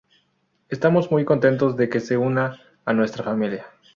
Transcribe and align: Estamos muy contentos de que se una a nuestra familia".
Estamos 0.69 1.11
muy 1.11 1.25
contentos 1.25 1.77
de 1.77 1.87
que 1.87 1.99
se 1.99 2.17
una 2.17 2.59
a 2.85 2.93
nuestra 2.93 3.23
familia". 3.23 3.67